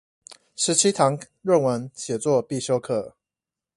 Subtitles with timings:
[0.55, 3.13] 十七堂論文寫作必修課